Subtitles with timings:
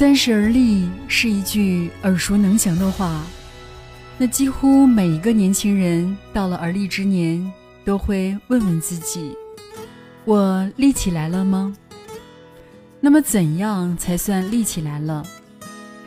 [0.00, 3.22] 三十而立是一句耳熟能详的话，
[4.16, 7.52] 那几乎每一个年轻人到了而立之年，
[7.84, 9.36] 都会问问自己：
[10.24, 11.76] 我立起来了吗？
[12.98, 15.22] 那么怎样才算立起来了？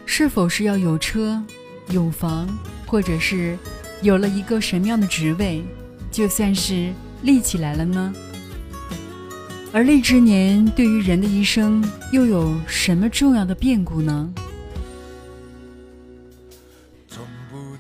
[0.08, 1.40] 是否是要有车、
[1.90, 2.50] 有房，
[2.88, 3.56] 或者是
[4.02, 5.64] 有了一个什么样的职位，
[6.10, 6.92] 就算是
[7.22, 8.12] 立起来了呢？
[9.74, 14.32] 而立之年对于人的一生又有什么重要的变故呢？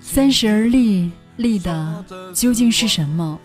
[0.02, 2.04] 三十而立，立的
[2.34, 3.40] 究竟是什么？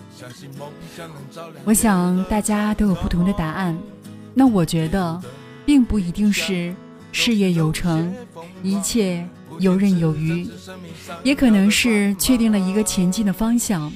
[1.65, 3.79] 我想大家都有不同的答案。
[4.33, 5.23] 那我觉得，
[5.67, 6.75] 并不一定是
[7.13, 8.15] 事业有成，
[8.63, 9.29] 一切
[9.59, 10.49] 游刃有余，
[11.23, 13.93] 也可能是确定了一个前进的方向。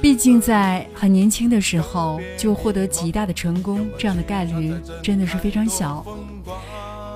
[0.00, 6.04] 毕竟在很年轻的时候就获得极大的成功，这样的概率真的是非常小。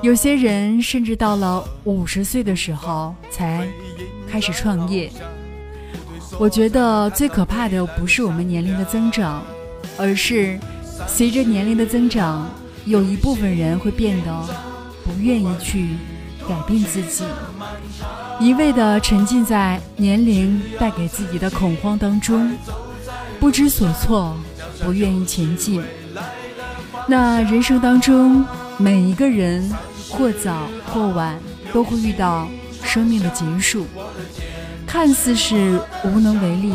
[0.02, 3.66] 有些人甚至到了五十岁的时候才
[4.28, 5.10] 开始创业。
[6.38, 9.42] 我觉得最可怕的不是我们年龄的增长，
[9.96, 10.58] 而是
[11.06, 12.50] 随着年龄的增长，
[12.84, 14.44] 有一部分人会变得
[15.04, 15.88] 不愿意去
[16.46, 17.24] 改变自己。
[18.44, 22.54] 一味的沉浸在年龄带给自己的恐慌当中，
[23.40, 24.36] 不知所措，
[24.82, 25.82] 不愿意前进。
[27.08, 28.44] 那人生当中，
[28.76, 29.66] 每一个人
[30.10, 31.38] 或早或晚
[31.72, 32.46] 都会遇到
[32.82, 33.86] 生命的结束，
[34.86, 36.70] 看似是无能为力，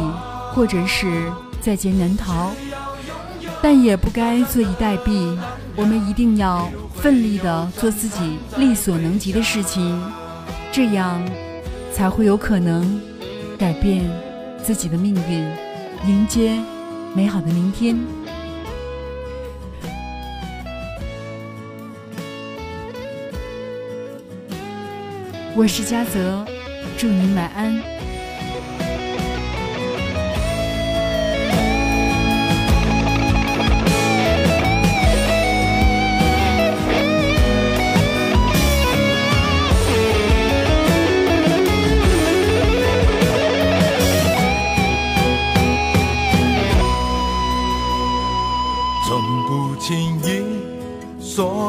[0.51, 1.31] 或者是
[1.61, 2.49] 在劫难逃，
[3.61, 5.37] 但也不该坐以待毙。
[5.75, 10.01] 我们一定要奋力的做自己力所能及的事情，
[10.71, 11.21] 这样。
[11.93, 13.01] 才会有可能
[13.57, 14.09] 改变
[14.63, 15.45] 自己的命运，
[16.07, 16.57] 迎接
[17.13, 17.97] 美好的明天。
[25.55, 26.45] 我是嘉泽，
[26.97, 27.81] 祝您晚安。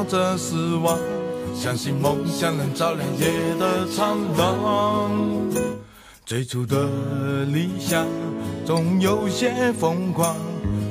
[0.04, 0.98] 着失望，
[1.54, 5.10] 相信梦想能照亮夜的苍狼。
[6.24, 6.88] 最初的
[7.46, 8.06] 理想
[8.64, 10.36] 总有些疯狂，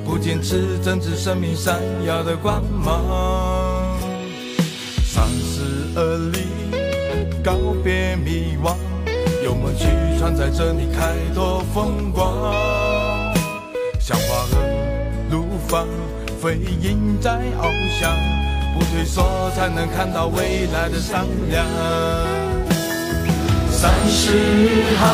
[0.04, 3.98] 不坚持正值生命闪耀的光芒。
[5.04, 5.62] 三十
[5.96, 6.46] 而立，
[7.42, 8.76] 告别迷惘，
[9.42, 9.86] 有梦去
[10.18, 13.34] 闯，在这里开拓风光。
[13.98, 15.86] 像花儿怒放，
[16.40, 18.14] 飞鹰在翱翔。
[19.00, 21.64] 不退缩，才能看到未来的闪亮。
[23.70, 24.30] 三十
[24.98, 25.08] 行，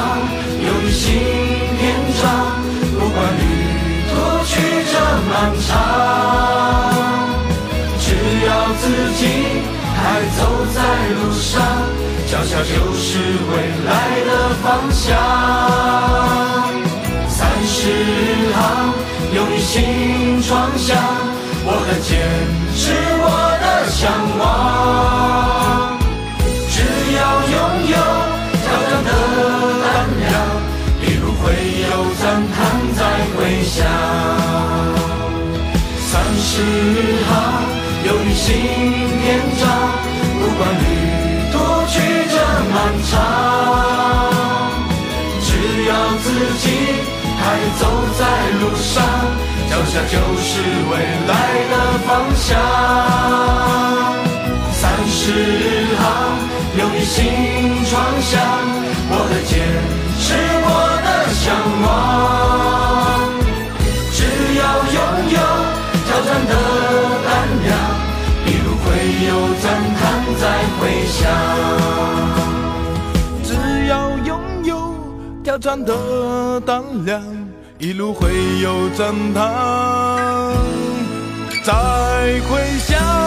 [0.61, 1.15] 有新
[1.79, 2.25] 篇章，
[2.99, 3.41] 不管旅
[4.11, 4.13] 途
[4.45, 4.59] 曲
[4.91, 4.93] 折
[5.31, 5.71] 漫长，
[8.01, 8.07] 只
[8.45, 8.83] 要自
[9.15, 9.23] 己
[9.95, 10.01] 还
[10.37, 10.41] 走
[10.75, 10.79] 在
[11.15, 11.63] 路上，
[12.29, 13.07] 脚下就是
[13.53, 13.55] 未
[13.87, 13.89] 来
[14.27, 14.31] 的
[14.65, 15.05] 方向。
[17.29, 17.79] 三十
[18.53, 18.59] 行，
[19.33, 20.97] 有你新创想，
[21.65, 22.11] 我很坚。
[22.79, 23.26] 持我
[23.89, 25.99] 向往，
[26.69, 26.77] 只
[27.15, 27.55] 要拥
[27.89, 27.97] 有
[28.63, 29.11] 挑战的
[29.83, 29.87] 胆
[30.21, 30.27] 量，
[31.03, 31.45] 一路会
[31.83, 31.85] 有
[32.21, 32.57] 赞叹
[32.95, 33.01] 在
[33.37, 33.75] 回响。
[36.01, 36.51] 三十
[37.25, 37.29] 行，
[38.05, 38.47] 有你新
[39.23, 39.25] 篇
[39.59, 39.65] 章，
[40.41, 40.85] 不管旅
[41.53, 41.55] 途
[41.89, 41.95] 曲
[42.31, 42.35] 折
[42.73, 42.75] 漫
[43.11, 43.13] 长，
[45.43, 45.49] 只
[45.87, 45.91] 要
[46.23, 46.25] 自
[46.59, 46.65] 己
[49.89, 50.51] 下就是
[50.91, 50.93] 未
[51.29, 51.33] 来
[51.71, 51.75] 的
[52.07, 52.47] 方向。
[54.73, 55.21] 三十
[55.97, 56.03] 行，
[56.79, 57.15] 有你新
[57.87, 58.35] 创想，
[59.09, 59.53] 我的坚
[60.21, 60.25] 持，
[60.67, 60.69] 我
[61.05, 61.45] 的向
[61.83, 61.87] 往。
[64.13, 64.19] 只
[64.59, 64.61] 要
[64.97, 64.99] 拥
[65.31, 65.37] 有
[66.05, 66.53] 挑战的
[67.27, 67.29] 胆
[67.65, 67.69] 量，
[68.47, 68.87] 一路会
[69.27, 69.31] 有
[69.63, 69.65] 赞
[69.97, 70.01] 叹
[70.41, 70.43] 在
[70.79, 71.17] 回响。
[73.45, 73.49] 只
[73.87, 73.93] 要
[74.25, 74.29] 拥
[74.65, 74.71] 有
[75.43, 75.91] 挑战的
[76.61, 77.46] 胆量。
[77.79, 78.33] 一路会
[78.63, 80.55] 有转盘，
[81.63, 81.75] 再
[82.49, 83.26] 回想。